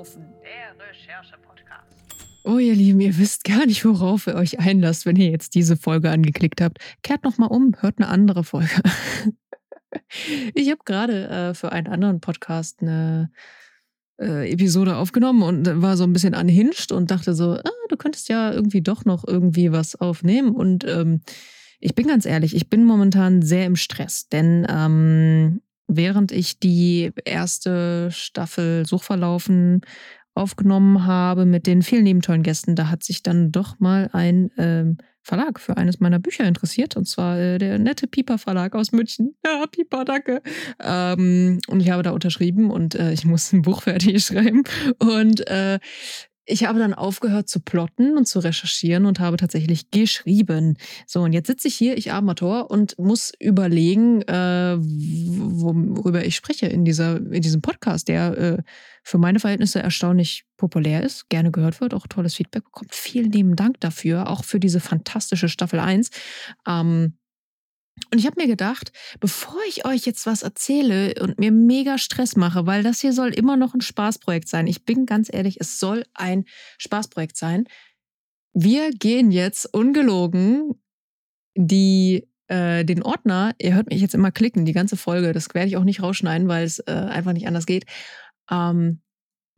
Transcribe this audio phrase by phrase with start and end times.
[0.00, 0.24] Laufen.
[0.42, 1.94] Der Recherche-Podcast.
[2.44, 5.76] Oh, ihr Lieben, ihr wisst gar nicht, worauf ihr euch einlasst, wenn ihr jetzt diese
[5.76, 6.78] Folge angeklickt habt.
[7.02, 8.80] Kehrt nochmal um, hört eine andere Folge.
[10.54, 13.30] ich habe gerade äh, für einen anderen Podcast eine
[14.18, 18.30] äh, Episode aufgenommen und war so ein bisschen anhinscht und dachte so, ah, du könntest
[18.30, 20.52] ja irgendwie doch noch irgendwie was aufnehmen.
[20.52, 21.20] Und ähm,
[21.78, 25.60] ich bin ganz ehrlich, ich bin momentan sehr im Stress, denn ähm,
[25.90, 29.82] während ich die erste Staffel Suchverlaufen
[30.34, 34.98] aufgenommen habe mit den vielen nebentollen Gästen, da hat sich dann doch mal ein ähm,
[35.22, 39.36] Verlag für eines meiner Bücher interessiert, und zwar äh, der nette Pieper Verlag aus München.
[39.44, 40.42] Ja, Pieper, danke.
[40.80, 44.62] Ähm, und ich habe da unterschrieben und äh, ich muss ein Buch fertig schreiben.
[44.98, 45.78] Und äh,
[46.50, 50.76] ich habe dann aufgehört zu plotten und zu recherchieren und habe tatsächlich geschrieben.
[51.06, 56.66] So, und jetzt sitze ich hier, ich Amator, und muss überlegen, äh, worüber ich spreche
[56.66, 58.62] in, dieser, in diesem Podcast, der äh,
[59.02, 62.94] für meine Verhältnisse erstaunlich populär ist, gerne gehört wird, auch tolles Feedback bekommt.
[62.94, 66.10] Vielen lieben Dank dafür, auch für diese fantastische Staffel 1.
[66.66, 67.14] Ähm,
[68.10, 72.36] und ich habe mir gedacht, bevor ich euch jetzt was erzähle und mir mega Stress
[72.36, 74.66] mache, weil das hier soll immer noch ein Spaßprojekt sein.
[74.66, 76.44] Ich bin ganz ehrlich, es soll ein
[76.78, 77.64] Spaßprojekt sein.
[78.52, 80.74] Wir gehen jetzt ungelogen
[81.56, 85.68] die äh, den Ordner, ihr hört mich jetzt immer klicken, die ganze Folge, das werde
[85.68, 87.84] ich auch nicht rausschneiden, weil es äh, einfach nicht anders geht.
[88.50, 89.02] Ähm,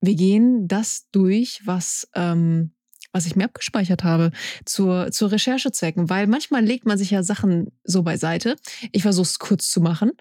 [0.00, 2.74] wir gehen das durch, was ähm,
[3.12, 4.32] was ich mir abgespeichert habe,
[4.64, 8.56] zur, zur Recherchezwecken, weil manchmal legt man sich ja Sachen so beiseite.
[8.91, 10.12] Ich versuche es kurz zu machen.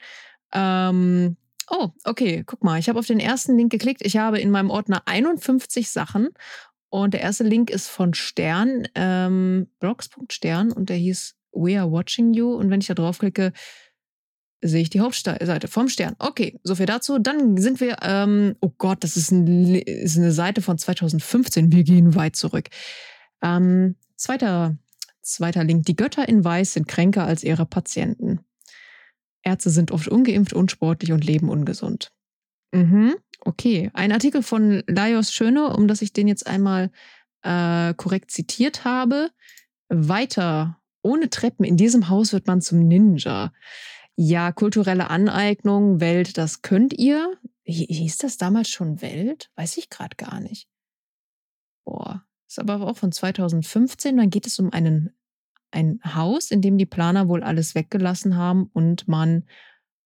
[0.54, 1.38] Ähm,
[1.70, 4.06] oh, okay, guck mal, ich habe auf den ersten Link geklickt.
[4.06, 6.30] Ich habe in meinem Ordner 51 Sachen
[6.90, 12.34] und der erste Link ist von Stern, ähm, blogs.stern und der hieß We are watching
[12.34, 12.54] you.
[12.54, 13.54] Und wenn ich da draufklicke,
[14.62, 16.16] sehe ich die Hauptseite vom Stern.
[16.20, 17.20] Okay, soviel dazu.
[17.20, 21.72] Dann sind wir, ähm, oh Gott, das ist, ein, ist, eine Seite von 2015.
[21.72, 22.70] Wir gehen weit zurück.
[23.42, 24.78] Ähm, zweiter,
[25.22, 25.86] zweiter Link.
[25.86, 28.40] Die Götter in Weiß sind kränker als ihre Patienten.
[29.44, 32.12] Ärzte sind oft ungeimpft, unsportlich und leben ungesund.
[32.72, 33.90] Mhm, okay.
[33.94, 36.92] Ein Artikel von Laios Schöne, um dass ich den jetzt einmal
[37.42, 39.32] äh, korrekt zitiert habe.
[39.90, 40.78] Weiter.
[41.02, 43.52] Ohne Treppen in diesem Haus wird man zum Ninja.
[44.24, 47.40] Ja, kulturelle Aneignung, Welt, das könnt ihr.
[47.64, 49.50] Hieß das damals schon Welt?
[49.56, 50.70] Weiß ich gerade gar nicht.
[51.86, 54.18] Boah, ist aber auch von 2015.
[54.18, 55.18] Dann geht es um einen,
[55.72, 59.48] ein Haus, in dem die Planer wohl alles weggelassen haben und man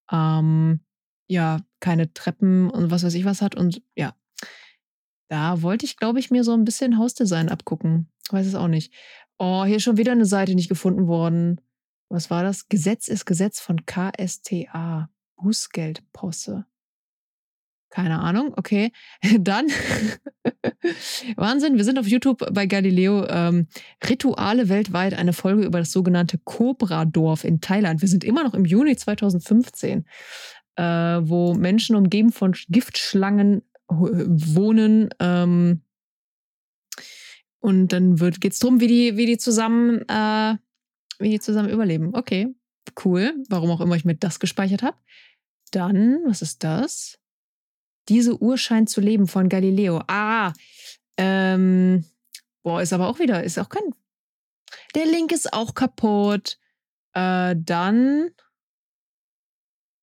[0.10, 0.80] ähm,
[1.28, 3.56] ja keine Treppen und was weiß ich was hat.
[3.56, 4.16] Und ja,
[5.28, 8.10] da wollte ich, glaube ich, mir so ein bisschen Hausdesign abgucken.
[8.30, 8.94] Weiß es auch nicht.
[9.40, 11.60] Oh, hier ist schon wieder eine Seite nicht gefunden worden
[12.16, 12.70] was war das?
[12.70, 15.10] Gesetz ist Gesetz von KSTA.
[15.36, 16.66] Bußgeldposse.
[17.90, 18.92] Keine Ahnung, okay.
[19.40, 19.68] Dann,
[21.36, 23.28] Wahnsinn, wir sind auf YouTube bei Galileo.
[23.28, 23.68] Ähm,
[24.08, 28.02] Rituale weltweit, eine Folge über das sogenannte Cobra-Dorf in Thailand.
[28.02, 30.06] Wir sind immer noch im Juni 2015,
[30.78, 35.10] äh, wo Menschen umgeben von Giftschlangen wohnen.
[35.20, 35.82] Ähm,
[37.60, 40.56] und dann geht es darum, wie die, wie die zusammen äh,
[41.20, 42.16] wie die zusammen überleben.
[42.16, 42.54] Okay,
[43.04, 43.34] cool.
[43.50, 44.98] Warum auch immer ich mir das gespeichert habe.
[45.72, 47.20] Dann, was ist das?
[48.08, 50.04] Diese Uhr scheint zu leben von Galileo.
[50.08, 50.54] Ah,
[51.18, 52.06] ähm,
[52.64, 53.84] boah, ist aber auch wieder, ist auch kein.
[54.94, 56.60] Der Link ist auch kaputt.
[57.14, 58.30] Äh, dann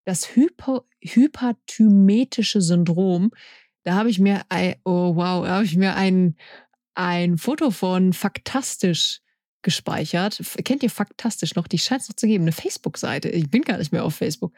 [0.05, 3.31] das Hypo, hyperthymetische Syndrom.
[3.85, 4.43] Da habe ich mir,
[4.85, 6.37] oh wow, da habe ich mir ein,
[6.95, 9.22] ein Foto von Faktastisch
[9.63, 10.41] gespeichert.
[10.65, 11.67] Kennt ihr faktastisch noch?
[11.67, 12.45] Die scheint es noch zu geben.
[12.45, 13.29] Eine Facebook-Seite.
[13.29, 14.53] Ich bin gar nicht mehr auf Facebook.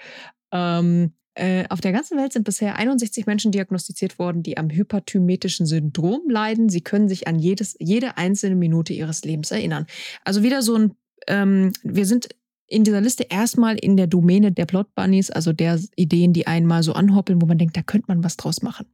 [0.52, 5.66] Ähm, äh, auf der ganzen Welt sind bisher 61 Menschen diagnostiziert worden, die am hyperthymetischen
[5.66, 6.68] Syndrom leiden.
[6.68, 9.86] Sie können sich an jedes, jede einzelne Minute ihres Lebens erinnern.
[10.24, 10.94] Also wieder so ein,
[11.26, 12.28] ähm, wir sind
[12.66, 16.82] in dieser Liste erstmal in der Domäne der Plot Bunnies, also der Ideen, die einmal
[16.82, 18.86] so anhoppeln, wo man denkt, da könnte man was draus machen.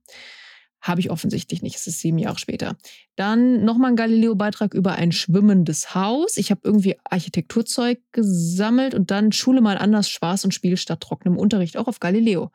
[0.81, 1.77] Habe ich offensichtlich nicht.
[1.77, 2.77] Es ist sieben Jahre später.
[3.17, 6.37] Dann nochmal ein Galileo-Beitrag über ein schwimmendes Haus.
[6.37, 11.38] Ich habe irgendwie Architekturzeug gesammelt und dann Schule mal anders, Spaß und Spiel statt trockenem
[11.38, 12.50] Unterricht, auch auf Galileo.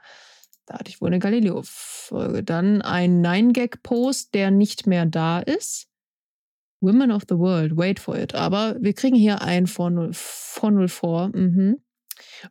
[0.66, 2.44] Da hatte ich wohl eine Galileo-Folge.
[2.44, 5.88] Dann ein Nine-Gag-Post, der nicht mehr da ist.
[6.81, 8.33] Women of the World, wait for it.
[8.36, 11.31] Aber wir kriegen hier ein von 04.
[11.33, 11.77] Mhm.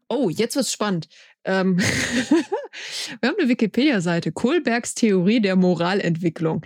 [0.09, 1.09] Oh, jetzt wird's spannend.
[1.44, 1.79] Ähm
[3.20, 6.64] Wir haben eine Wikipedia-Seite, Kohlbergs Theorie der Moralentwicklung.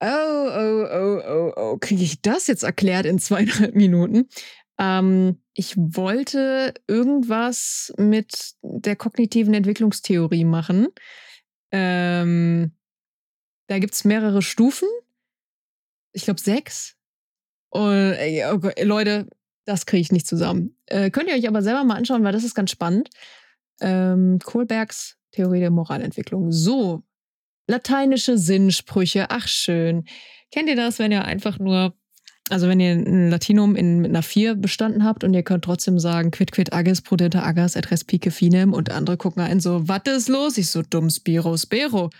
[0.00, 1.78] Oh, oh, oh, oh, oh.
[1.78, 4.28] Kriege ich das jetzt erklärt in zweieinhalb Minuten?
[4.78, 10.88] Ähm, ich wollte irgendwas mit der kognitiven Entwicklungstheorie machen.
[11.72, 12.72] Ähm,
[13.68, 14.88] Da gibt es mehrere Stufen.
[16.12, 16.96] Ich glaube sechs.
[17.70, 19.28] Und ey, oh Gott, Leute,
[19.66, 20.76] das kriege ich nicht zusammen.
[20.86, 23.10] Äh, könnt ihr euch aber selber mal anschauen, weil das ist ganz spannend.
[23.80, 26.52] Ähm, Kohlbergs Theorie der Moralentwicklung.
[26.52, 27.02] So,
[27.66, 29.26] lateinische Sinnsprüche.
[29.30, 30.04] Ach schön.
[30.50, 31.94] Kennt ihr das, wenn ihr einfach nur,
[32.50, 35.98] also wenn ihr ein Latinum in, mit einer 4 bestanden habt und ihr könnt trotzdem
[35.98, 40.02] sagen, quid quid agis prudenta agas et respice finem und andere gucken einen so, was
[40.06, 40.56] ist los?
[40.56, 42.10] Ich so, dumm Spiro Spero.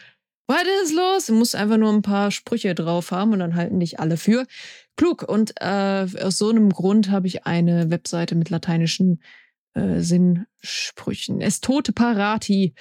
[0.47, 1.27] Was ist los?
[1.27, 4.47] Du musst einfach nur ein paar Sprüche drauf haben und dann halten dich alle für
[4.97, 5.23] klug.
[5.23, 11.41] Und äh, aus so einem Grund habe ich eine Webseite mit lateinischen äh, Sinnsprüchen.
[11.41, 12.75] Es tote parati.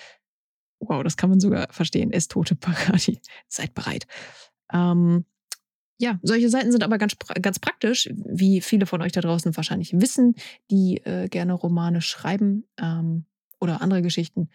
[0.80, 2.12] Wow, das kann man sogar verstehen.
[2.12, 3.20] Es tote parati.
[3.48, 4.08] Seid bereit.
[4.72, 5.26] Ähm,
[6.00, 10.00] ja, solche Seiten sind aber ganz, ganz praktisch, wie viele von euch da draußen wahrscheinlich
[10.00, 10.36] wissen,
[10.70, 13.26] die äh, gerne Romane schreiben ähm,
[13.60, 14.50] oder andere Geschichten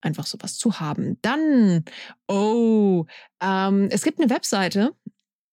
[0.00, 1.18] einfach sowas zu haben.
[1.22, 1.84] Dann,
[2.28, 3.06] oh,
[3.40, 4.94] ähm, es gibt eine Webseite,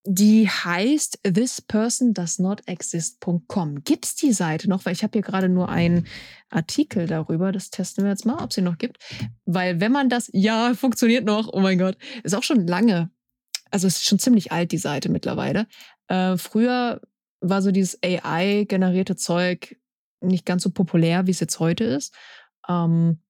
[0.04, 3.84] die heißt thispersondoesnotexist.com.
[3.84, 4.86] Gibt es die Seite noch?
[4.86, 6.08] Weil ich habe hier gerade nur einen
[6.50, 7.52] Artikel darüber.
[7.52, 8.98] Das testen wir jetzt mal, ob sie noch gibt.
[9.46, 11.54] Weil wenn man das, ja, funktioniert noch.
[11.54, 13.12] Oh mein Gott, ist auch schon lange.
[13.70, 15.68] Also ist schon ziemlich alt, die Seite mittlerweile.
[16.08, 17.02] Äh, früher
[17.40, 19.78] war so dieses AI-generierte Zeug
[20.20, 22.16] nicht ganz so populär, wie es jetzt heute ist.
[22.68, 23.22] Ähm,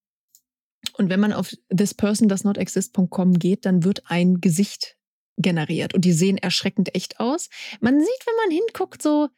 [0.97, 4.97] und wenn man auf thispersondoesnotexist.com geht, dann wird ein Gesicht
[5.37, 7.49] generiert und die sehen erschreckend echt aus.
[7.79, 9.29] Man sieht, wenn man hinguckt, so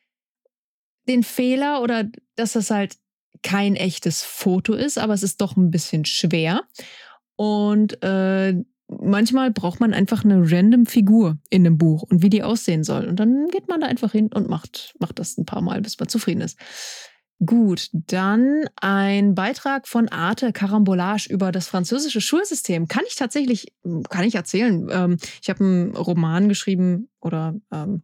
[1.07, 2.05] den Fehler oder
[2.35, 2.97] dass das halt
[3.41, 6.63] kein echtes Foto ist, aber es ist doch ein bisschen schwer.
[7.35, 8.53] Und äh,
[8.87, 13.07] manchmal braucht man einfach eine random Figur in einem Buch und wie die aussehen soll.
[13.07, 15.99] Und dann geht man da einfach hin und macht, macht das ein paar Mal, bis
[15.99, 16.57] man zufrieden ist.
[17.39, 22.87] Gut, dann ein Beitrag von Arte Carambolage über das französische Schulsystem.
[22.87, 23.73] Kann ich tatsächlich,
[24.09, 24.87] kann ich erzählen.
[24.89, 28.01] Ähm, ich habe einen Roman geschrieben oder ähm,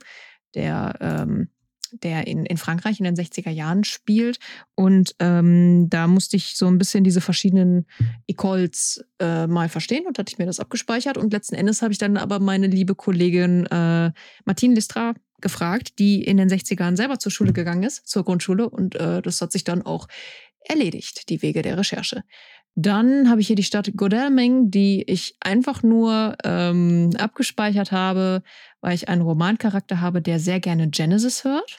[0.56, 1.50] der, ähm,
[1.92, 4.40] der in, in Frankreich in den 60er Jahren spielt.
[4.76, 7.86] Und ähm, da musste ich so ein bisschen diese verschiedenen
[8.28, 11.18] Ecoles äh, mal verstehen und hatte ich mir das abgespeichert.
[11.18, 14.12] Und letzten Endes habe ich dann aber meine liebe Kollegin äh,
[14.46, 18.70] Martine Listra gefragt, die in den 60ern selber zur Schule gegangen ist, zur Grundschule.
[18.70, 20.08] Und äh, das hat sich dann auch
[20.66, 22.24] erledigt, die Wege der Recherche.
[22.76, 28.42] Dann habe ich hier die Stadt Godalming, die ich einfach nur ähm, abgespeichert habe,
[28.82, 31.78] weil ich einen Romancharakter habe, der sehr gerne Genesis hört.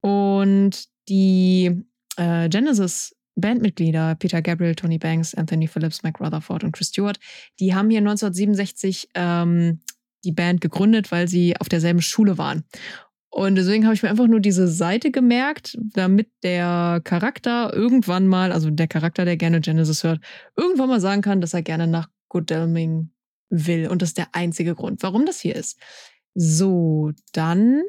[0.00, 1.84] Und die
[2.16, 7.18] äh, Genesis Bandmitglieder, Peter Gabriel, Tony Banks, Anthony Phillips, Mike Rutherford und Chris Stewart,
[7.58, 9.80] die haben hier 1967 ähm,
[10.24, 12.64] die Band gegründet, weil sie auf derselben Schule waren.
[13.30, 18.50] Und deswegen habe ich mir einfach nur diese Seite gemerkt, damit der Charakter irgendwann mal,
[18.50, 20.20] also der Charakter, der gerne Genesis hört,
[20.56, 23.10] irgendwann mal sagen kann, dass er gerne nach Godalming
[23.48, 23.88] will.
[23.88, 25.78] Und das ist der einzige Grund, warum das hier ist.
[26.34, 27.82] So, dann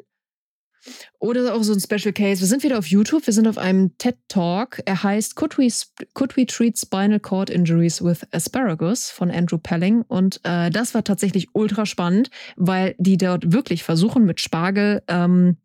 [1.18, 2.40] oder auch so ein Special Case.
[2.40, 3.26] Wir sind wieder auf YouTube.
[3.26, 4.80] Wir sind auf einem TED Talk.
[4.84, 5.68] Er heißt Could We,
[6.14, 10.02] Could We Treat Spinal Cord Injuries with Asparagus von Andrew Pelling.
[10.02, 15.56] Und äh, das war tatsächlich ultra spannend, weil die dort wirklich versuchen, mit Spargel ähm,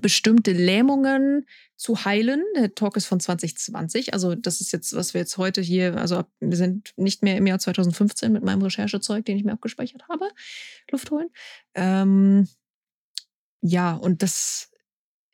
[0.00, 2.42] bestimmte Lähmungen zu heilen.
[2.56, 4.12] Der Talk ist von 2020.
[4.12, 7.46] Also, das ist jetzt, was wir jetzt heute hier, also wir sind nicht mehr im
[7.46, 10.30] Jahr 2015 mit meinem Recherchezeug, den ich mir abgespeichert habe,
[10.90, 11.30] Luft holen.
[11.74, 12.48] Ähm,
[13.60, 14.70] ja, und das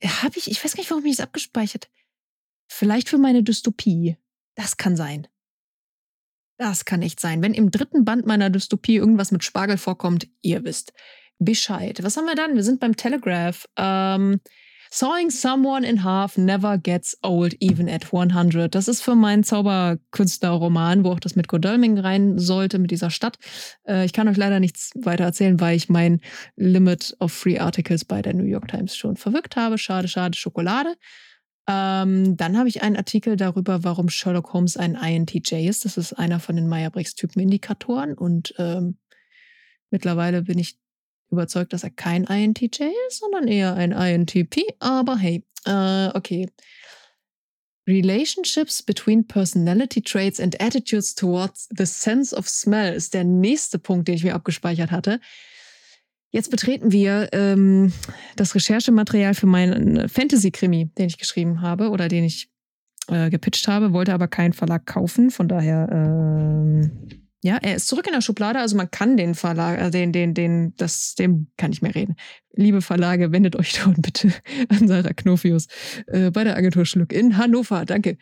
[0.05, 1.91] habe ich, ich weiß gar nicht, warum ich das abgespeichert.
[2.69, 4.17] Vielleicht für meine Dystopie.
[4.55, 5.27] Das kann sein.
[6.57, 7.43] Das kann nicht sein.
[7.43, 10.93] Wenn im dritten Band meiner Dystopie irgendwas mit Spargel vorkommt, ihr wisst
[11.45, 12.03] Bescheid.
[12.03, 12.55] Was haben wir dann?
[12.55, 13.67] Wir sind beim Telegraph.
[13.77, 14.41] Ähm,
[14.97, 18.73] Sawing someone in half never gets old, even at 100.
[18.73, 23.39] Das ist für meinen Zauberkünstlerroman, wo auch das mit Godalming rein sollte, mit dieser Stadt.
[23.89, 26.21] Äh, ich kann euch leider nichts weiter erzählen, weil ich mein
[26.55, 29.79] Limit of Free Articles bei der New York Times schon verwirkt habe.
[29.79, 30.95] Schade, schade, Schokolade.
[31.67, 35.85] Ähm, dann habe ich einen Artikel darüber, warum Sherlock Holmes ein INTJ ist.
[35.85, 38.15] Das ist einer von den Meyer-Briggs-Typenindikatoren.
[38.15, 38.99] Und ähm,
[39.91, 40.77] mittlerweile bin ich
[41.31, 44.63] überzeugt, dass er kein INTJ ist, sondern eher ein INTP.
[44.79, 46.49] Aber hey, äh, okay.
[47.87, 54.09] Relationships between personality traits and attitudes towards the sense of smell ist der nächste Punkt,
[54.09, 55.21] den ich mir abgespeichert hatte.
[56.31, 57.93] Jetzt betreten wir ähm,
[58.37, 62.51] das Recherchematerial für meinen Fantasy-Krimi, den ich geschrieben habe oder den ich
[63.09, 65.31] äh, gepitcht habe, wollte aber keinen Verlag kaufen.
[65.31, 69.79] Von daher ähm, Ja, er ist zurück in der Schublade, also man kann den Verlag,
[69.79, 72.17] äh, den, den, den, das, dem kann ich mehr reden.
[72.55, 74.33] Liebe Verlage, wendet euch doch bitte
[74.71, 75.67] an Sarah Knofius
[76.07, 77.85] äh, bei der Agentur Schluck in Hannover.
[77.85, 78.17] Danke.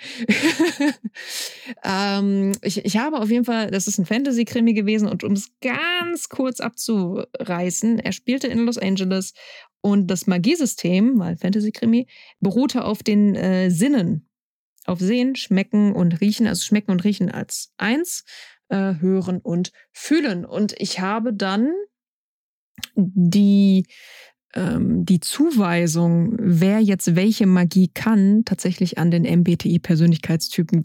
[1.84, 5.52] ähm, ich, ich habe auf jeden Fall, das ist ein Fantasy-Krimi gewesen und um es
[5.60, 9.34] ganz kurz abzureißen, er spielte in Los Angeles
[9.82, 12.08] und das Magiesystem, weil Fantasy-Krimi,
[12.40, 14.26] beruhte auf den äh, Sinnen.
[14.84, 18.24] Auf Sehen, Schmecken und Riechen, also Schmecken und Riechen als eins
[18.72, 20.46] äh, hören und fühlen.
[20.46, 21.70] Und ich habe dann
[22.94, 23.86] die,
[24.54, 30.82] ähm, die Zuweisung, wer jetzt welche Magie kann, tatsächlich an den MBTI-Persönlichkeitstypen,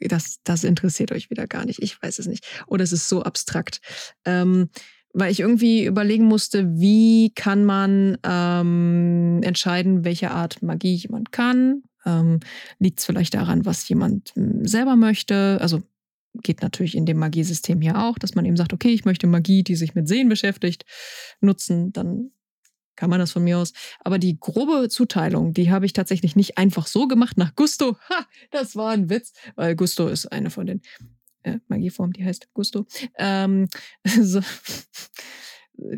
[0.00, 1.80] das, das interessiert euch wieder gar nicht.
[1.80, 2.44] Ich weiß es nicht.
[2.66, 3.80] Oder es ist so abstrakt.
[4.24, 4.68] Ähm,
[5.14, 11.82] weil ich irgendwie überlegen musste, wie kann man ähm, entscheiden, welche Art Magie jemand kann.
[12.04, 12.40] Ähm,
[12.78, 15.58] Liegt es vielleicht daran, was jemand hm, selber möchte?
[15.60, 15.82] Also
[16.42, 19.62] geht natürlich in dem Magiesystem hier auch, dass man eben sagt, okay, ich möchte Magie,
[19.62, 20.84] die sich mit Sehen beschäftigt,
[21.40, 22.30] nutzen, dann
[22.96, 23.72] kann man das von mir aus.
[24.00, 27.96] Aber die grobe Zuteilung, die habe ich tatsächlich nicht einfach so gemacht nach Gusto.
[28.10, 30.82] Ha, das war ein Witz, weil Gusto ist eine von den
[31.44, 32.86] äh, Magieformen, die heißt Gusto.
[33.16, 33.68] Ähm,
[34.04, 34.40] so.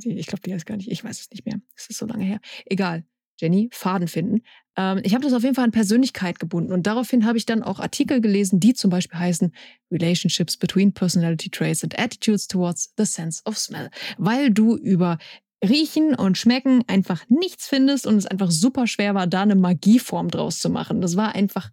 [0.05, 1.59] Ich glaube, die heißt gar nicht, ich weiß es nicht mehr.
[1.75, 2.41] Es ist so lange her.
[2.67, 3.07] Egal.
[3.41, 4.43] Jenny, Faden finden.
[4.77, 7.63] Ähm, ich habe das auf jeden Fall an Persönlichkeit gebunden und daraufhin habe ich dann
[7.63, 9.53] auch Artikel gelesen, die zum Beispiel heißen
[9.91, 15.19] Relationships between Personality Traits and Attitudes towards the Sense of Smell, weil du über
[15.63, 20.29] Riechen und Schmecken einfach nichts findest und es einfach super schwer war, da eine Magieform
[20.29, 21.03] draus zu machen.
[21.03, 21.71] Das war einfach,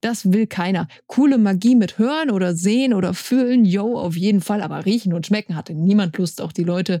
[0.00, 0.88] das will keiner.
[1.06, 4.60] Coole Magie mit Hören oder Sehen oder Fühlen, yo, auf jeden Fall.
[4.60, 7.00] Aber Riechen und Schmecken hatte niemand Lust, auch die Leute,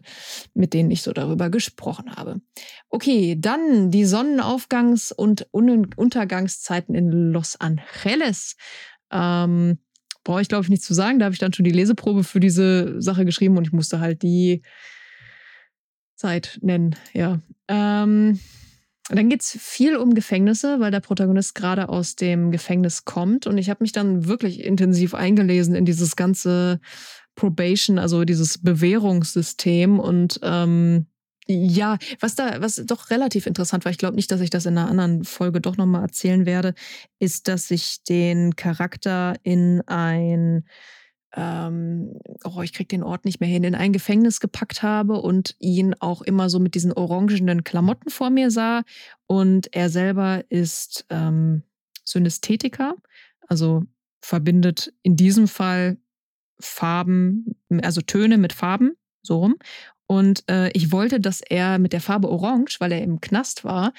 [0.54, 2.40] mit denen ich so darüber gesprochen habe.
[2.88, 8.56] Okay, dann die Sonnenaufgangs- und Untergangszeiten in Los Angeles.
[9.10, 9.78] Ähm,
[10.22, 11.18] brauche ich, glaube ich, nichts zu sagen.
[11.18, 14.22] Da habe ich dann schon die Leseprobe für diese Sache geschrieben und ich musste halt
[14.22, 14.62] die
[16.18, 17.40] Zeit nennen, ja.
[17.68, 18.38] Ähm,
[19.10, 23.46] dann geht es viel um Gefängnisse, weil der Protagonist gerade aus dem Gefängnis kommt.
[23.46, 26.80] Und ich habe mich dann wirklich intensiv eingelesen in dieses ganze
[27.34, 29.98] Probation, also dieses Bewährungssystem.
[29.98, 31.06] Und ähm,
[31.46, 34.76] ja, was da, was doch relativ interessant war, ich glaube nicht, dass ich das in
[34.76, 36.74] einer anderen Folge doch nochmal erzählen werde,
[37.18, 40.64] ist, dass ich den Charakter in ein
[41.36, 45.56] ähm, oh, ich krieg den Ort nicht mehr hin, in ein Gefängnis gepackt habe und
[45.58, 48.82] ihn auch immer so mit diesen orangenen Klamotten vor mir sah.
[49.26, 51.62] Und er selber ist ähm,
[52.04, 52.94] Synästhetiker,
[53.46, 53.84] also
[54.22, 55.98] verbindet in diesem Fall
[56.60, 59.56] Farben, also Töne mit Farben, so rum.
[60.06, 63.92] Und äh, ich wollte, dass er mit der Farbe Orange, weil er im Knast war,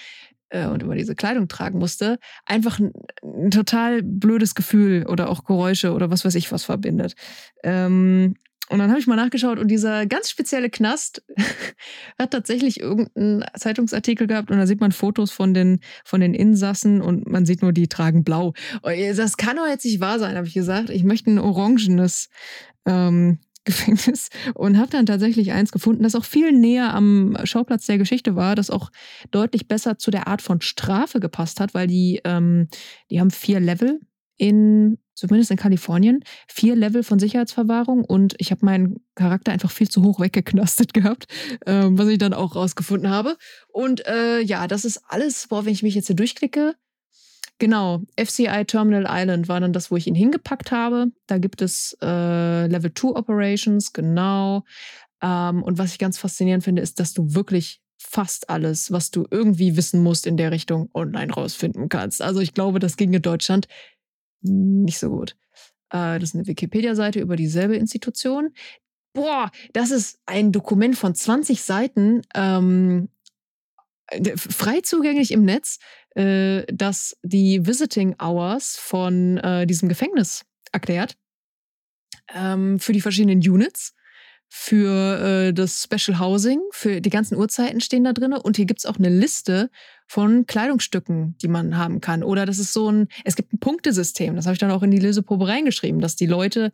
[0.49, 2.91] äh, und immer diese Kleidung tragen musste, einfach ein,
[3.23, 7.15] ein, total blödes Gefühl oder auch Geräusche oder was weiß ich was verbindet.
[7.63, 8.35] Ähm,
[8.69, 11.23] und dann habe ich mal nachgeschaut und dieser ganz spezielle Knast
[12.19, 17.01] hat tatsächlich irgendeinen Zeitungsartikel gehabt und da sieht man Fotos von den, von den Insassen
[17.01, 18.53] und man sieht nur, die tragen blau.
[18.83, 20.91] Das kann doch jetzt nicht wahr sein, habe ich gesagt.
[20.91, 22.29] Ich möchte ein orangenes
[22.85, 23.39] ähm,
[23.69, 28.35] Gefängnis und habe dann tatsächlich eins gefunden, das auch viel näher am Schauplatz der Geschichte
[28.35, 28.91] war, das auch
[29.31, 32.67] deutlich besser zu der Art von Strafe gepasst hat, weil die, ähm,
[33.09, 33.99] die haben vier Level
[34.37, 39.89] in, zumindest in Kalifornien, vier Level von Sicherheitsverwahrung und ich habe meinen Charakter einfach viel
[39.89, 41.27] zu hoch weggeknastet gehabt,
[41.65, 43.37] ähm, was ich dann auch rausgefunden habe.
[43.67, 46.75] Und äh, ja, das ist alles, worauf ich mich jetzt hier durchklicke.
[47.59, 51.11] Genau, FCI Terminal Island war dann das, wo ich ihn hingepackt habe.
[51.27, 54.63] Da gibt es äh, Level 2 Operations, genau.
[55.21, 59.27] Ähm, und was ich ganz faszinierend finde, ist, dass du wirklich fast alles, was du
[59.29, 62.21] irgendwie wissen musst in der Richtung, online rausfinden kannst.
[62.21, 63.67] Also ich glaube, das ging in Deutschland
[64.41, 65.35] nicht so gut.
[65.89, 68.53] Äh, das ist eine Wikipedia-Seite über dieselbe Institution.
[69.13, 72.21] Boah, das ist ein Dokument von 20 Seiten.
[72.35, 73.09] Ähm,
[74.35, 75.79] frei zugänglich im Netz,
[76.15, 81.15] äh, das die Visiting Hours von äh, diesem Gefängnis erklärt
[82.33, 83.93] ähm, für die verschiedenen Units,
[84.47, 88.79] für äh, das Special Housing, für die ganzen Uhrzeiten stehen da drin und hier gibt
[88.79, 89.69] es auch eine Liste
[90.07, 92.23] von Kleidungsstücken, die man haben kann.
[92.23, 94.91] Oder das ist so ein, es gibt ein Punktesystem, das habe ich dann auch in
[94.91, 96.71] die Leseprobe reingeschrieben, dass die Leute,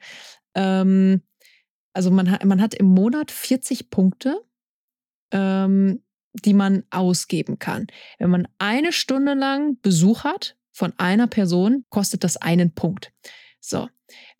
[0.54, 1.22] ähm,
[1.94, 4.42] also man, hat, man hat im Monat 40 Punkte,
[5.32, 6.02] ähm,
[6.44, 7.88] die man ausgeben kann.
[8.20, 13.12] Wenn man eine Stunde lang Besuch hat von einer Person, kostet das einen Punkt.
[13.60, 13.88] So,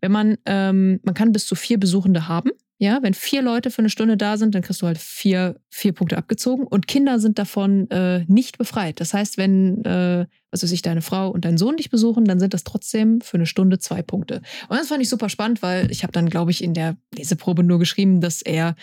[0.00, 3.78] wenn man, ähm, man kann bis zu vier Besuchende haben Ja, wenn vier Leute für
[3.78, 6.66] eine Stunde da sind, dann kriegst du halt vier, vier Punkte abgezogen.
[6.66, 9.00] Und Kinder sind davon äh, nicht befreit.
[9.00, 12.52] Das heißt, wenn, äh, also sich deine Frau und dein Sohn dich besuchen, dann sind
[12.52, 14.42] das trotzdem für eine Stunde zwei Punkte.
[14.68, 17.62] Und das fand ich super spannend, weil ich habe dann, glaube ich, in der Leseprobe
[17.62, 18.76] nur geschrieben, dass er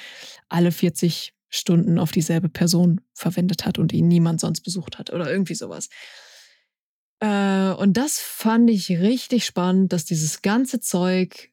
[0.49, 5.31] alle 40 Stunden auf dieselbe Person verwendet hat und ihn niemand sonst besucht hat oder
[5.31, 5.89] irgendwie sowas.
[7.19, 11.51] Äh, und das fand ich richtig spannend, dass dieses ganze Zeug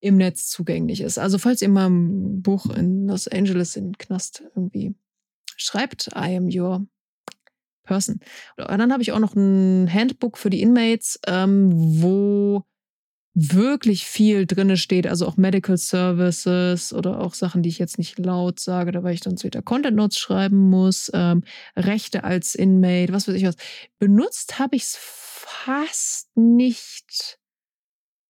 [0.00, 1.18] im Netz zugänglich ist.
[1.18, 4.94] Also falls ihr mal ein Buch in Los Angeles in Knast irgendwie
[5.56, 6.86] schreibt, I am your
[7.84, 8.20] person.
[8.58, 12.64] Und dann habe ich auch noch ein Handbook für die Inmates, ähm, wo
[13.34, 18.18] wirklich viel drinne steht, also auch Medical Services oder auch Sachen, die ich jetzt nicht
[18.18, 21.44] laut sage, da weil ich dann später Content Notes schreiben muss, ähm,
[21.76, 23.56] Rechte als Inmate, was weiß ich was.
[23.98, 27.38] Benutzt habe ich es fast nicht.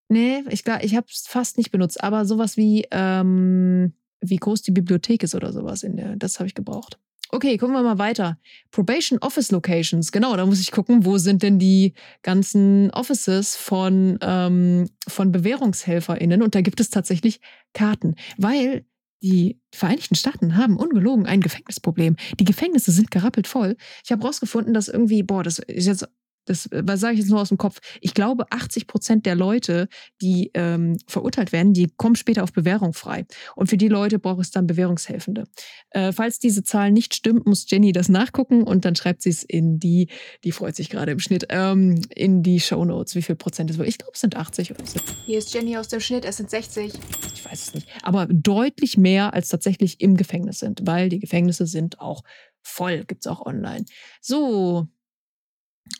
[0.09, 4.63] Nee, ich glaube, ich habe es fast nicht benutzt, aber sowas wie, ähm, wie groß
[4.63, 6.99] die Bibliothek ist oder sowas in der, das habe ich gebraucht.
[7.33, 8.39] Okay, gucken wir mal weiter.
[8.73, 10.11] Probation Office Locations.
[10.11, 16.43] Genau, da muss ich gucken, wo sind denn die ganzen Offices von, ähm, von BewährungshelferInnen.
[16.43, 17.41] Und da gibt es tatsächlich
[17.73, 18.85] Karten, weil
[19.23, 22.17] die Vereinigten Staaten haben ungelogen ein Gefängnisproblem.
[22.41, 23.77] Die Gefängnisse sind gerappelt voll.
[24.05, 26.09] Ich habe rausgefunden, dass irgendwie, boah, das ist jetzt
[26.47, 26.69] das
[27.01, 29.89] sage ich jetzt nur aus dem Kopf, ich glaube, 80 Prozent der Leute,
[30.21, 33.27] die ähm, verurteilt werden, die kommen später auf Bewährung frei.
[33.57, 35.45] Und für die Leute braucht es dann Bewährungshelfende.
[35.91, 39.43] Äh, falls diese Zahl nicht stimmt, muss Jenny das nachgucken und dann schreibt sie es
[39.43, 40.09] in die,
[40.45, 43.79] die freut sich gerade im Schnitt, ähm, in die Show Notes, wie viel Prozent es
[43.79, 43.89] wird.
[43.89, 45.01] Ich glaube, es sind 80 oder so.
[45.27, 46.93] Hier ist Jenny aus dem Schnitt, es sind 60.
[47.35, 47.89] Ich weiß es nicht.
[48.03, 52.23] Aber deutlich mehr als tatsächlich im Gefängnis sind, weil die Gefängnisse sind auch
[52.63, 53.85] voll, gibt es auch online.
[54.21, 54.89] So,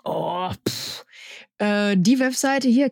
[0.05, 1.05] Oh, pff.
[1.61, 2.91] Äh, die Webseite hier,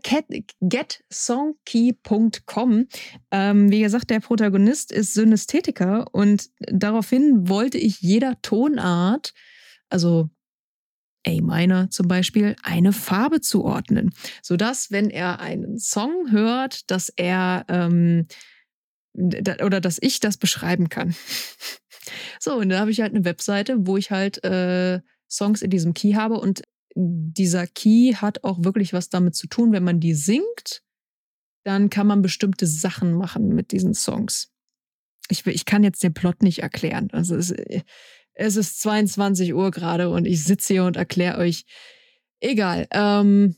[0.60, 2.86] getsongkey.com.
[3.30, 9.32] Ähm, wie gesagt, der Protagonist ist Synästhetiker und daraufhin wollte ich jeder Tonart,
[9.88, 10.28] also
[11.26, 14.10] A-Minor zum Beispiel, eine Farbe zuordnen,
[14.42, 18.26] sodass, wenn er einen Song hört, dass er ähm,
[19.14, 21.14] oder dass ich das beschreiben kann.
[22.38, 25.94] so, und da habe ich halt eine Webseite, wo ich halt äh, Songs in diesem
[25.94, 26.64] Key habe und
[27.00, 30.82] dieser Key hat auch wirklich was damit zu tun, wenn man die singt,
[31.64, 34.50] dann kann man bestimmte Sachen machen mit diesen Songs.
[35.28, 37.08] Ich, ich kann jetzt den Plot nicht erklären.
[37.12, 37.54] Also es,
[38.34, 41.66] es ist 22 Uhr gerade und ich sitze hier und erkläre euch.
[42.40, 42.88] Egal.
[42.90, 43.56] Ähm,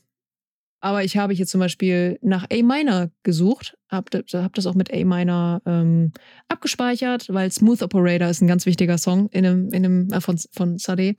[0.79, 4.93] aber ich habe hier zum Beispiel nach A Minor gesucht, habe hab das auch mit
[4.93, 6.11] A Minor ähm,
[6.47, 10.37] abgespeichert, weil Smooth Operator ist ein ganz wichtiger Song in einem, in einem, äh, von,
[10.51, 11.15] von Sade.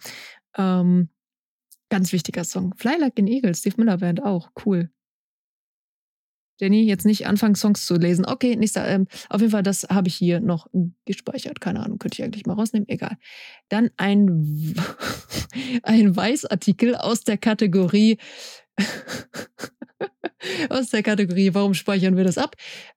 [0.56, 1.08] Ähm,
[1.92, 2.72] Ganz wichtiger Song.
[2.78, 4.48] Fly Like an Eagle, Steve Miller Band auch.
[4.64, 4.88] Cool.
[6.59, 8.24] Jenny, jetzt nicht anfangen, Songs zu lesen.
[8.24, 8.88] Okay, nächster.
[8.88, 10.68] Ähm, auf jeden Fall, das habe ich hier noch
[11.05, 11.61] gespeichert.
[11.61, 12.88] Keine Ahnung, könnte ich eigentlich mal rausnehmen.
[12.88, 13.18] Egal.
[13.68, 14.74] Dann ein,
[15.83, 18.16] ein Weißartikel aus der Kategorie.
[20.70, 22.57] aus der Kategorie, warum speichern wir das ab?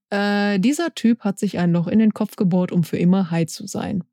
[0.09, 3.47] Äh, dieser Typ hat sich ein Loch in den Kopf gebohrt, um für immer high
[3.47, 4.05] zu sein.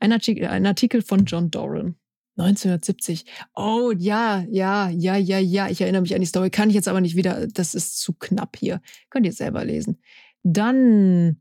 [0.00, 1.94] Ein Artikel, ein Artikel von John Doran.
[2.42, 3.24] 1970.
[3.54, 5.68] Oh ja, ja, ja, ja, ja.
[5.68, 6.50] Ich erinnere mich an die Story.
[6.50, 7.46] Kann ich jetzt aber nicht wieder.
[7.48, 8.80] Das ist zu knapp hier.
[9.10, 10.00] Könnt ihr selber lesen.
[10.42, 11.40] Dann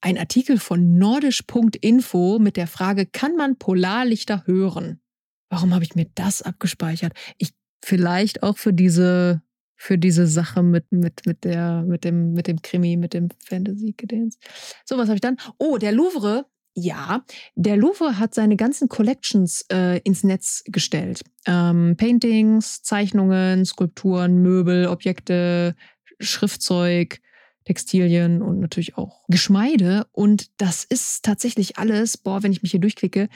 [0.00, 5.00] ein Artikel von nordisch.info mit der Frage, kann man Polarlichter hören?
[5.48, 7.12] Warum habe ich mir das abgespeichert?
[7.38, 7.52] Ich
[7.84, 9.42] vielleicht auch für diese
[9.76, 13.94] für diese Sache mit mit mit der mit dem mit dem Krimi mit dem Fantasy
[13.96, 14.38] Gedöns.
[14.84, 15.36] So was habe ich dann.
[15.58, 21.22] Oh, der Louvre ja, der Louvre hat seine ganzen Collections äh, ins Netz gestellt.
[21.46, 25.74] Ähm, Paintings, Zeichnungen, Skulpturen, Möbel, Objekte,
[26.18, 27.20] Schriftzeug,
[27.64, 30.06] Textilien und natürlich auch Geschmeide.
[30.12, 33.28] Und das ist tatsächlich alles, boah, wenn ich mich hier durchklicke,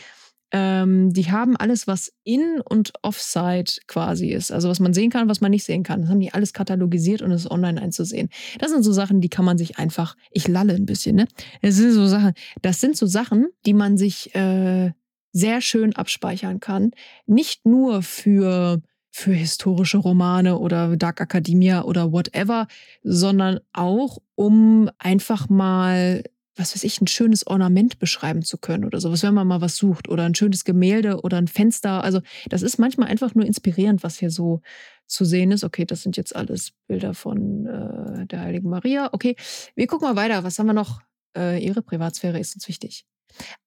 [0.52, 4.52] ähm, die haben alles, was in- und offside quasi ist.
[4.52, 6.02] Also was man sehen kann, was man nicht sehen kann.
[6.02, 8.28] Das haben die alles katalogisiert und ist online einzusehen.
[8.58, 11.26] Das sind so Sachen, die kann man sich einfach, ich lalle ein bisschen, ne?
[11.62, 12.32] Das sind so Sachen,
[12.62, 14.92] das sind so Sachen, die man sich äh,
[15.32, 16.92] sehr schön abspeichern kann.
[17.26, 18.80] Nicht nur für
[19.16, 22.66] für historische Romane oder Dark Academia oder whatever,
[23.02, 26.22] sondern auch um einfach mal
[26.56, 29.76] was weiß ich, ein schönes Ornament beschreiben zu können oder sowas, wenn man mal was
[29.76, 32.02] sucht oder ein schönes Gemälde oder ein Fenster.
[32.02, 34.62] Also das ist manchmal einfach nur inspirierend, was hier so
[35.06, 35.64] zu sehen ist.
[35.64, 39.10] Okay, das sind jetzt alles Bilder von äh, der Heiligen Maria.
[39.12, 39.36] Okay,
[39.74, 40.44] wir gucken mal weiter.
[40.44, 41.00] Was haben wir noch?
[41.36, 43.04] Äh, ihre Privatsphäre ist uns wichtig.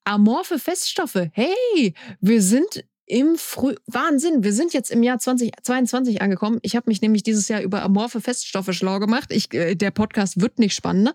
[0.04, 1.30] Amorphe Feststoffe.
[1.32, 6.60] Hey, wir sind im Früh Wahnsinn, wir sind jetzt im Jahr 2022 angekommen.
[6.62, 9.32] Ich habe mich nämlich dieses Jahr über amorphe Feststoffe schlau gemacht.
[9.32, 11.14] Ich, äh, der Podcast wird nicht spannender.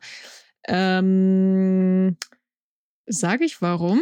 [0.67, 2.17] Ähm,
[3.07, 4.01] Sage ich warum?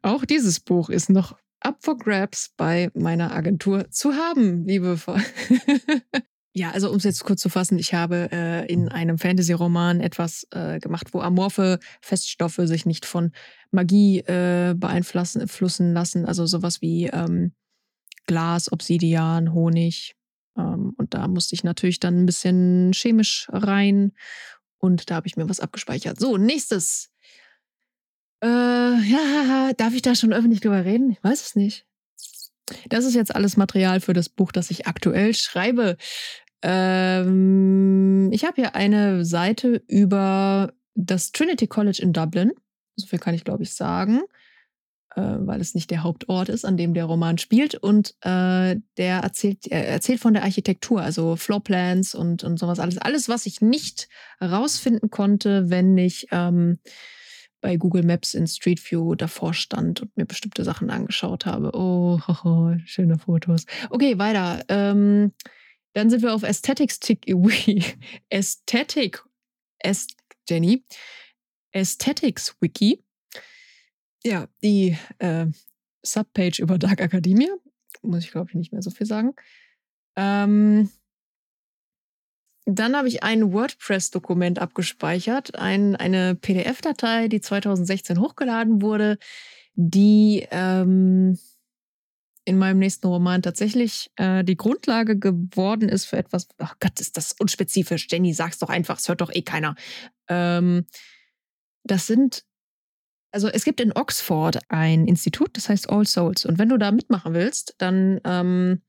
[0.00, 4.98] Auch dieses Buch ist noch up for grabs bei meiner Agentur zu haben, liebe.
[6.54, 10.46] ja, also um es jetzt kurz zu fassen, ich habe äh, in einem Fantasy-Roman etwas
[10.52, 13.32] äh, gemacht, wo amorphe Feststoffe sich nicht von
[13.70, 16.24] Magie äh, beeinflussen lassen.
[16.24, 17.52] Also sowas wie ähm,
[18.26, 20.14] Glas, Obsidian, Honig.
[20.56, 24.12] Ähm, und da musste ich natürlich dann ein bisschen chemisch rein.
[24.82, 26.18] Und da habe ich mir was abgespeichert.
[26.18, 27.10] So, nächstes.
[28.42, 31.12] Äh, ja, darf ich da schon öffentlich drüber reden?
[31.12, 31.86] Ich weiß es nicht.
[32.88, 35.96] Das ist jetzt alles Material für das Buch, das ich aktuell schreibe.
[36.62, 42.52] Ähm, ich habe hier eine Seite über das Trinity College in Dublin.
[42.96, 44.22] So viel kann ich, glaube ich, sagen
[45.20, 47.74] weil es nicht der Hauptort ist, an dem der Roman spielt.
[47.74, 52.98] Und äh, der erzählt, er erzählt von der Architektur, also Floorplans und, und sowas alles.
[52.98, 56.78] Alles, was ich nicht herausfinden konnte, wenn ich ähm,
[57.60, 61.70] bei Google Maps in Street View davor stand und mir bestimmte Sachen angeschaut habe.
[61.74, 63.66] Oh, oh schöne Fotos.
[63.90, 64.64] Okay, weiter.
[64.68, 65.32] Ähm,
[65.94, 67.00] dann sind wir auf Aesthetics
[68.30, 69.22] Aesthetic,
[69.78, 70.16] Est
[70.48, 70.84] Jenny.
[71.74, 73.02] Aesthetics Wiki
[74.24, 75.46] ja, die äh,
[76.02, 77.54] Subpage über Dark Academia.
[78.02, 79.34] Muss ich, glaube ich, nicht mehr so viel sagen.
[80.16, 80.90] Ähm,
[82.64, 89.18] dann habe ich ein WordPress-Dokument abgespeichert, ein, eine PDF-Datei, die 2016 hochgeladen wurde,
[89.74, 91.38] die ähm,
[92.44, 96.48] in meinem nächsten Roman tatsächlich äh, die Grundlage geworden ist für etwas.
[96.58, 98.06] Ach Gott, ist das unspezifisch.
[98.10, 99.74] Jenny, sag's doch einfach, es hört doch eh keiner.
[100.28, 100.86] Ähm,
[101.84, 102.44] das sind
[103.32, 106.44] also es gibt in Oxford ein Institut, das heißt All Souls.
[106.44, 108.82] Und wenn du da mitmachen willst, dann ähm,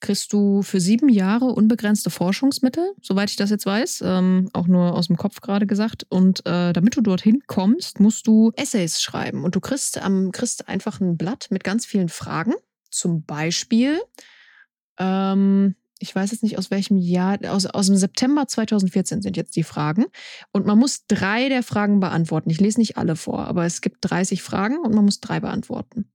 [0.00, 4.94] kriegst du für sieben Jahre unbegrenzte Forschungsmittel, soweit ich das jetzt weiß, ähm, auch nur
[4.94, 6.04] aus dem Kopf gerade gesagt.
[6.10, 9.44] Und äh, damit du dorthin kommst, musst du Essays schreiben.
[9.44, 12.54] Und du kriegst, ähm, kriegst einfach ein Blatt mit ganz vielen Fragen.
[12.90, 14.00] Zum Beispiel,
[14.98, 19.54] ähm, ich weiß jetzt nicht aus welchem Jahr, aus, aus dem September 2014 sind jetzt
[19.54, 20.06] die Fragen.
[20.52, 22.50] Und man muss drei der Fragen beantworten.
[22.50, 26.10] Ich lese nicht alle vor, aber es gibt 30 Fragen und man muss drei beantworten.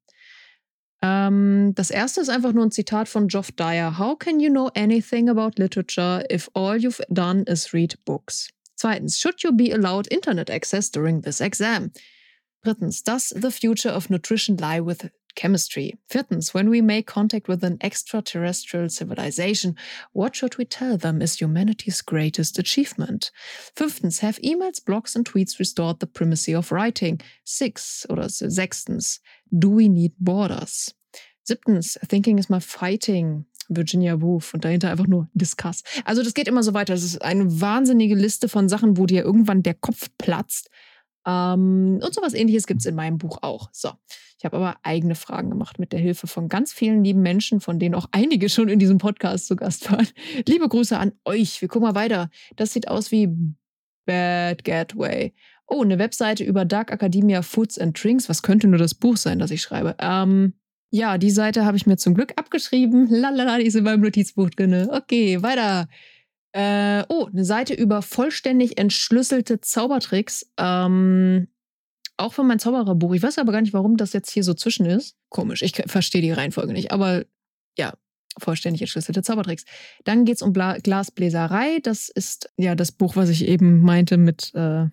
[1.02, 3.98] Ähm, das erste ist einfach nur ein Zitat von Geoff Dyer.
[3.98, 8.50] How can you know anything about literature if all you've done is read books?
[8.76, 11.92] Zweitens, should you be allowed internet access during this exam?
[12.64, 15.94] Drittens, does the future of nutrition lie with chemistry.
[16.10, 19.78] Viertens, when we make contact with an extraterrestrial civilization,
[20.12, 23.32] what should we tell them is humanity's greatest achievement?
[23.74, 27.22] Fünftens, have emails, blogs and tweets restored the primacy of writing?
[27.46, 29.20] Six oder sechstens,
[29.58, 30.94] do we need borders?
[31.48, 33.46] Siebtens, thinking is my fighting.
[33.70, 35.84] Virginia Woolf und dahinter einfach nur Discuss.
[36.06, 36.94] Also das geht immer so weiter.
[36.94, 40.70] Das ist eine wahnsinnige Liste von Sachen, wo dir irgendwann der Kopf platzt.
[41.28, 43.70] Ähm, und sowas ähnliches gibt es in meinem Buch auch.
[43.74, 43.92] So.
[44.40, 47.80] Ich habe aber eigene Fragen gemacht mit der Hilfe von ganz vielen lieben Menschen, von
[47.80, 50.08] denen auch einige schon in diesem Podcast zu Gast waren.
[50.48, 51.62] Liebe Grüße an euch.
[51.62, 52.30] Wir gucken mal weiter.
[52.56, 53.30] Das sieht aus wie
[54.06, 55.34] Bad Gateway.
[55.68, 58.30] Oh, eine Webseite über Dark Academia Foods and Drinks.
[58.30, 59.96] Was könnte nur das Buch sein, das ich schreibe?
[60.00, 60.54] Ähm,
[60.92, 63.08] ja, die Seite habe ich mir zum Glück abgeschrieben.
[63.10, 64.88] Lalala, die ist in meinem Notizbuch drin.
[64.90, 65.90] Okay, weiter.
[66.58, 70.52] Äh, oh, eine Seite über vollständig entschlüsselte Zaubertricks.
[70.58, 71.50] Ähm,
[72.18, 73.14] auch für mein Zaubererbuch.
[73.14, 75.16] Ich weiß aber gar nicht, warum das jetzt hier so zwischen ist.
[75.30, 76.92] Komisch, ich verstehe die Reihenfolge nicht.
[76.92, 77.26] Aber
[77.78, 77.94] ja,
[78.40, 79.66] vollständig entschlüsselte Zaubertricks.
[80.04, 81.78] Dann geht es um Bla Glasbläserei.
[81.84, 84.86] Das ist ja das Buch, was ich eben meinte mit, äh,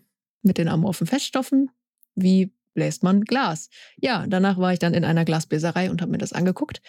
[0.43, 1.71] mit den amorphen Feststoffen.
[2.15, 3.71] Wie bläst man Glas?
[3.97, 6.81] Ja, danach war ich dann in einer Glasbläserei und habe mir das angeguckt.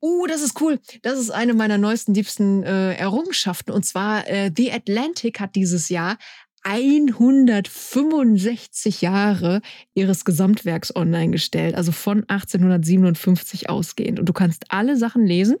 [0.00, 0.80] Uh, das ist cool.
[1.02, 3.72] Das ist eine meiner neuesten, liebsten äh, Errungenschaften.
[3.72, 6.18] Und zwar äh, The Atlantic hat dieses Jahr
[6.62, 9.62] 165 Jahre
[9.94, 14.20] ihres Gesamtwerks online gestellt, also von 1857 ausgehend.
[14.20, 15.56] Und du kannst alle Sachen lesen,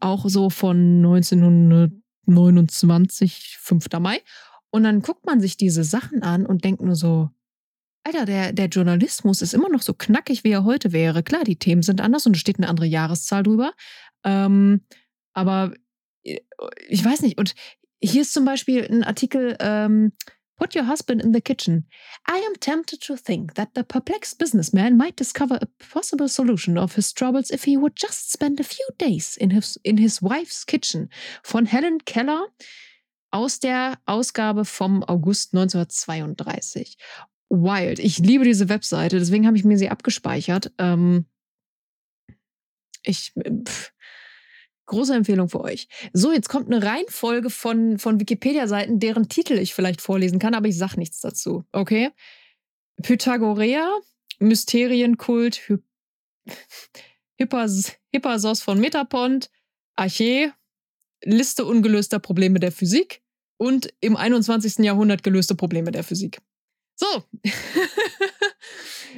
[0.00, 3.86] auch so von 1929, 5.
[4.00, 4.20] Mai.
[4.70, 7.30] Und dann guckt man sich diese Sachen an und denkt nur so,
[8.02, 11.22] Alter, der, der Journalismus ist immer noch so knackig, wie er heute wäre.
[11.22, 13.72] Klar, die Themen sind anders und es steht eine andere Jahreszahl drüber.
[14.24, 14.82] Ähm,
[15.34, 15.74] aber
[16.22, 16.40] äh,
[16.88, 17.38] ich weiß nicht.
[17.38, 17.54] Und
[18.02, 20.12] hier ist zum Beispiel ein Artikel, ähm,
[20.60, 21.86] Put your husband in the kitchen.
[22.28, 26.96] I am tempted to think that the perplexed businessman might discover a possible solution of
[26.96, 30.66] his troubles if he would just spend a few days in his, in his wife's
[30.66, 31.08] kitchen.
[31.42, 32.48] Von Helen Keller
[33.30, 36.98] aus der Ausgabe vom August 1932.
[37.50, 37.98] Wild.
[37.98, 40.72] Ich liebe diese Webseite, deswegen habe ich mir sie abgespeichert.
[40.78, 41.26] Ähm,
[43.02, 43.32] ich.
[43.64, 43.92] Pff
[44.90, 45.86] Große Empfehlung für euch.
[46.12, 50.66] So, jetzt kommt eine Reihenfolge von, von Wikipedia-Seiten, deren Titel ich vielleicht vorlesen kann, aber
[50.66, 51.62] ich sag nichts dazu.
[51.70, 52.10] Okay?
[53.00, 53.88] Pythagorea,
[54.40, 55.78] Mysterienkult, Hy
[57.36, 59.48] Hippas Hippasos von Metapont,
[59.94, 60.52] Arche,
[61.22, 63.22] Liste ungelöster Probleme der Physik
[63.58, 64.84] und im 21.
[64.84, 66.40] Jahrhundert gelöste Probleme der Physik.
[67.00, 67.24] So.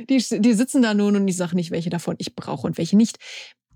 [0.08, 2.96] die, die sitzen da nun und ich sage nicht, welche davon ich brauche und welche
[2.96, 3.18] nicht.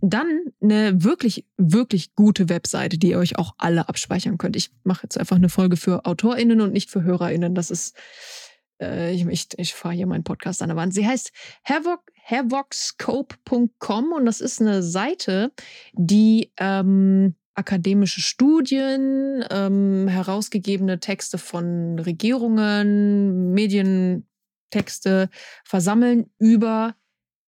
[0.01, 4.55] Dann eine wirklich, wirklich gute Webseite, die ihr euch auch alle abspeichern könnt.
[4.55, 7.57] Ich mache jetzt einfach eine Folge für AutorInnen und nicht für HörerInnen.
[7.57, 7.97] Das ist,
[8.81, 10.95] äh, ich, ich, ich fahre hier meinen Podcast an der Wand.
[10.95, 11.33] Sie heißt
[11.65, 15.51] Havoc, havocscope.com und das ist eine Seite,
[15.95, 25.31] die ähm, akademische Studien, ähm, herausgegebene Texte von Regierungen, Medientexte
[25.65, 26.95] versammeln über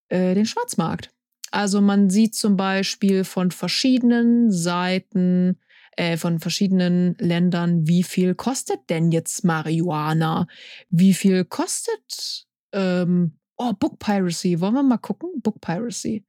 [0.08, 1.10] äh, den Schwarzmarkt.
[1.50, 5.58] Also man sieht zum Beispiel von verschiedenen Seiten,
[5.96, 10.46] äh, von verschiedenen Ländern, wie viel kostet denn jetzt Marihuana?
[10.90, 14.60] Wie viel kostet, ähm, oh, Book Piracy.
[14.60, 15.30] Wollen wir mal gucken?
[15.42, 16.24] Book Piracy.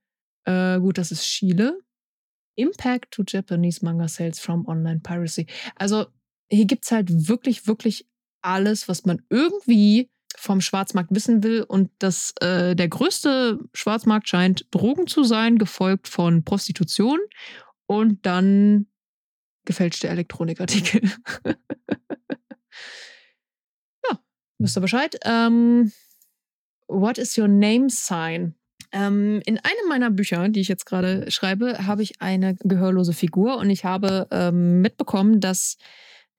[0.46, 1.80] Äh, gut, das ist Chile.
[2.60, 5.48] Impact to Japanese Manga Sales from Online Piracy.
[5.76, 6.08] Also
[6.52, 8.08] hier gibt es halt wirklich, wirklich
[8.41, 11.63] alles, was man irgendwie vom Schwarzmarkt wissen will.
[11.63, 17.19] Und das, äh, der größte Schwarzmarkt scheint Drogen zu sein, gefolgt von Prostitution
[17.88, 18.88] und dann
[19.65, 21.12] gefälschte Elektronikartikel.
[24.10, 24.19] ja,
[24.58, 25.19] wisst ihr Bescheid.
[25.24, 25.91] Ähm,
[26.88, 28.56] what is your name sign?
[28.91, 33.58] Ähm, in einem meiner Bücher, die ich jetzt gerade schreibe, habe ich eine gehörlose Figur
[33.58, 35.78] und ich habe ähm, mitbekommen, dass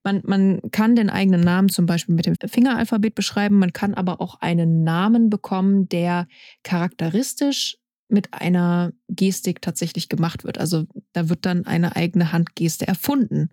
[0.03, 4.19] man, man kann den eigenen Namen zum Beispiel mit dem Fingeralphabet beschreiben, man kann aber
[4.19, 6.27] auch einen Namen bekommen, der
[6.63, 10.57] charakteristisch mit einer Gestik tatsächlich gemacht wird.
[10.57, 13.49] Also da wird dann eine eigene Handgeste erfunden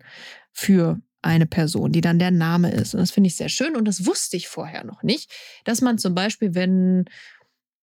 [0.51, 2.93] für eine Person, die dann der Name ist.
[2.93, 5.31] Und das finde ich sehr schön und das wusste ich vorher noch nicht,
[5.65, 7.05] dass man zum Beispiel, wenn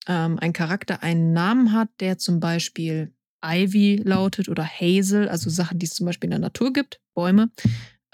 [0.06, 3.12] ähm, ein Charakter einen Namen hat, der zum Beispiel
[3.44, 7.50] Ivy lautet oder Hazel, also Sachen, die es zum Beispiel in der Natur gibt, Bäume,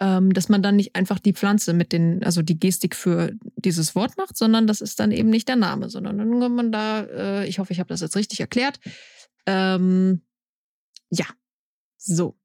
[0.00, 3.94] ähm, dass man dann nicht einfach die Pflanze mit den, also die Gestik für dieses
[3.94, 7.02] Wort macht, sondern das ist dann eben nicht der Name, sondern dann kommt man da,
[7.02, 8.80] äh, ich hoffe, ich habe das jetzt richtig erklärt.
[9.46, 10.22] Ähm,
[11.10, 11.26] ja,
[11.96, 12.36] so.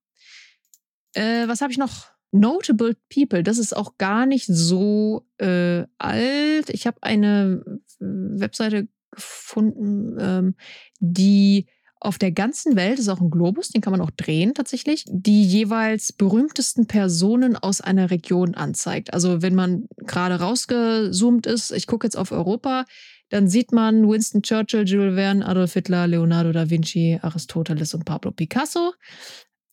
[1.14, 2.08] Äh, was habe ich noch?
[2.32, 6.70] Notable People, das ist auch gar nicht so äh, alt.
[6.70, 7.64] Ich habe eine
[8.00, 10.56] Webseite gefunden, ähm,
[11.00, 11.68] die
[12.00, 15.44] auf der ganzen Welt, ist auch ein Globus, den kann man auch drehen tatsächlich, die
[15.44, 19.14] jeweils berühmtesten Personen aus einer Region anzeigt.
[19.14, 22.86] Also wenn man gerade rausgezoomt ist, ich gucke jetzt auf Europa,
[23.30, 28.32] dann sieht man Winston Churchill, Jules Verne, Adolf Hitler, Leonardo da Vinci, Aristoteles und Pablo
[28.32, 28.94] Picasso.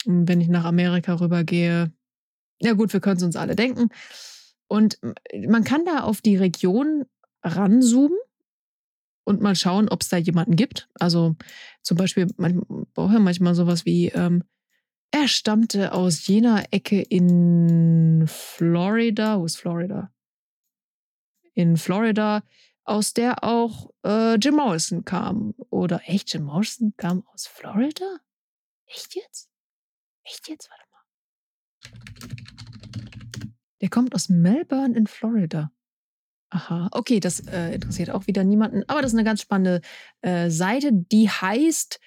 [0.06, 1.92] Und wenn ich nach Amerika rübergehe,
[2.60, 3.90] ja gut, wir können es uns alle denken.
[4.66, 4.98] Und
[5.46, 7.04] man kann da auf die Region
[7.42, 8.16] ranzoomen
[9.24, 10.88] und mal schauen, ob es da jemanden gibt.
[10.94, 11.36] Also
[11.82, 12.60] zum Beispiel, man
[12.94, 14.44] braucht ja manchmal sowas wie, ähm,
[15.10, 19.38] er stammte aus jener Ecke in Florida.
[19.38, 20.12] Wo ist Florida?
[21.54, 22.42] In Florida,
[22.82, 25.54] aus der auch äh, Jim Morrison kam.
[25.70, 28.18] Oder echt, Jim Morrison kam aus Florida?
[28.86, 29.48] Echt jetzt?
[30.24, 30.68] Echt jetzt?
[30.68, 31.04] Warte mal.
[33.80, 35.70] Der kommt aus Melbourne in Florida.
[36.54, 38.84] Aha, okay, das äh, interessiert auch wieder niemanden.
[38.86, 39.80] Aber das ist eine ganz spannende
[40.20, 41.98] äh, Seite, die heißt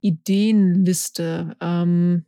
[0.00, 1.56] Ideenliste.
[1.60, 2.26] Ähm,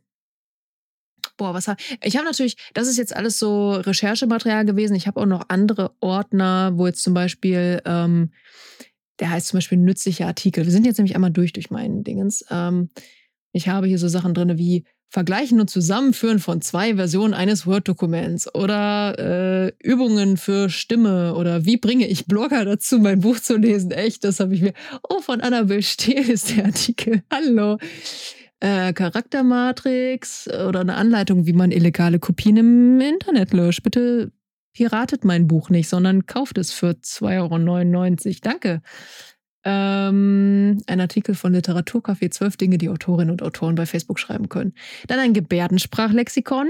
[1.37, 4.95] boah, was habe ich habe natürlich, das ist jetzt alles so Recherchematerial gewesen.
[4.95, 8.31] Ich habe auch noch andere Ordner, wo jetzt zum Beispiel ähm,
[9.19, 10.65] der heißt zum Beispiel nützliche Artikel.
[10.65, 12.45] Wir sind jetzt nämlich einmal durch durch meinen Dingens.
[12.49, 12.89] Ähm,
[13.51, 18.53] ich habe hier so Sachen drin wie Vergleichen und Zusammenführen von zwei Versionen eines Word-Dokuments
[18.53, 23.91] oder äh, Übungen für Stimme oder wie bringe ich Blogger dazu, mein Buch zu lesen.
[23.91, 24.73] Echt, das habe ich mir.
[25.07, 27.23] Oh, von Annabel Stehl ist der Artikel.
[27.31, 27.77] Hallo.
[28.59, 33.83] Äh, Charaktermatrix oder eine Anleitung, wie man illegale Kopien im Internet löscht.
[33.83, 34.31] Bitte
[34.77, 38.39] piratet mein Buch nicht, sondern kauft es für 2,99 Euro.
[38.43, 38.81] Danke.
[39.63, 44.75] Ähm, ein Artikel von Literaturcafé, zwölf Dinge, die Autorinnen und Autoren bei Facebook schreiben können.
[45.07, 46.69] Dann ein Gebärdensprachlexikon.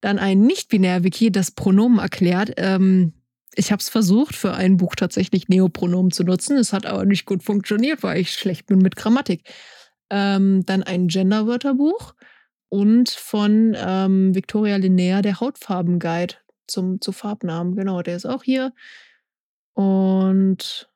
[0.00, 2.52] Dann ein Nicht-Binär-Wiki, das Pronomen erklärt.
[2.56, 3.14] Ähm,
[3.56, 6.56] ich habe es versucht, für ein Buch tatsächlich Neopronomen zu nutzen.
[6.56, 9.42] Es hat aber nicht gut funktioniert, weil ich schlecht bin mit Grammatik.
[10.08, 12.14] Ähm, dann ein Gender-Wörterbuch
[12.68, 16.36] und von ähm, Victoria Linnea der Hautfarben-Guide
[16.70, 17.76] zum, zu Farbnamen.
[17.76, 18.72] Genau, der ist auch hier.
[19.74, 20.90] Und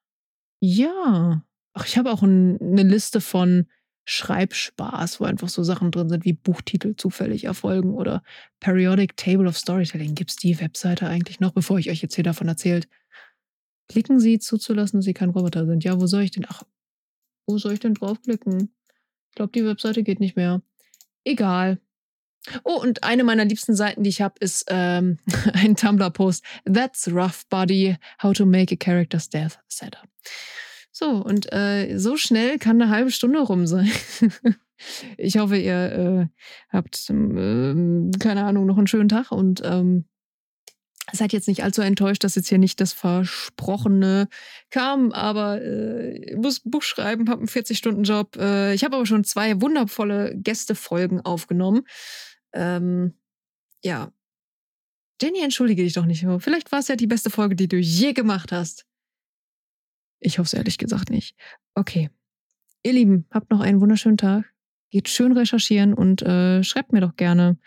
[0.60, 1.44] ja.
[1.74, 3.66] Ach, ich habe auch ein, eine Liste von
[4.06, 8.22] Schreibspaß, wo einfach so Sachen drin sind wie Buchtitel zufällig erfolgen oder
[8.60, 10.14] Periodic Table of Storytelling.
[10.14, 12.88] Gibt es die Webseite eigentlich noch, bevor ich euch jetzt hier davon erzählt?
[13.88, 15.84] Klicken Sie zuzulassen, dass Sie kein Roboter sind.
[15.84, 16.46] Ja, wo soll ich denn?
[16.48, 16.62] Ach,
[17.46, 18.74] wo soll ich denn draufklicken?
[19.30, 20.62] Ich glaube, die Webseite geht nicht mehr.
[21.24, 21.80] Egal.
[22.62, 25.18] Oh, und eine meiner liebsten Seiten, die ich habe, ist ähm,
[25.54, 26.44] ein Tumblr-Post.
[26.64, 27.96] That's rough, buddy.
[28.22, 30.08] How to make a character's death setup.
[30.92, 33.90] So, und äh, so schnell kann eine halbe Stunde rum sein.
[35.18, 36.26] ich hoffe, ihr äh,
[36.70, 40.04] habt, äh, keine Ahnung, noch einen schönen Tag und ähm,
[41.12, 44.28] seid jetzt nicht allzu enttäuscht, dass jetzt hier nicht das Versprochene
[44.70, 48.36] kam, aber äh, ich muss Buch schreiben, habe einen 40-Stunden-Job.
[48.36, 51.82] Äh, ich habe aber schon zwei wundervolle Gästefolgen aufgenommen.
[52.54, 53.14] Ähm,
[53.84, 54.12] ja.
[55.20, 56.26] Jenny, entschuldige dich doch nicht.
[56.38, 58.86] Vielleicht war es ja die beste Folge, die du je gemacht hast.
[60.20, 61.36] Ich hoffe es ehrlich gesagt nicht.
[61.74, 62.10] Okay.
[62.82, 64.44] Ihr Lieben, habt noch einen wunderschönen Tag.
[64.90, 67.58] Geht schön recherchieren und äh, schreibt mir doch gerne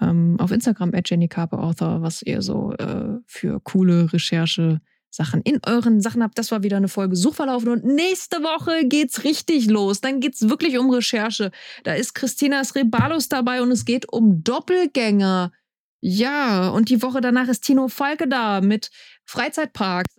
[0.00, 4.80] ähm, auf Instagram at Jenny was ihr so äh, für coole Recherche
[5.12, 6.38] Sachen in euren Sachen habt.
[6.38, 10.00] Das war wieder eine Folge Suchverlaufen und nächste Woche geht's richtig los.
[10.00, 11.52] Dann geht's wirklich um Recherche.
[11.84, 15.52] Da ist Christina Srebalus dabei und es geht um Doppelgänger.
[16.00, 18.90] Ja, und die Woche danach ist Tino Falke da mit
[19.24, 20.16] Freizeitparks.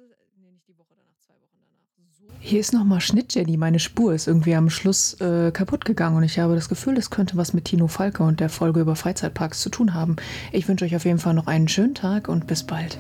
[2.40, 3.56] Hier ist nochmal Schnitt, Jenny.
[3.56, 7.10] Meine Spur ist irgendwie am Schluss äh, kaputt gegangen und ich habe das Gefühl, das
[7.10, 10.18] könnte was mit Tino Falke und der Folge über Freizeitparks zu tun haben.
[10.52, 12.98] Ich wünsche euch auf jeden Fall noch einen schönen Tag und bis bald.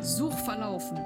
[0.00, 0.98] Suchverlaufen.